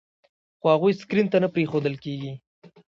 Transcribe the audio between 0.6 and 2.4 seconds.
هغوی سکرین ته نه پرېښودل کېږي.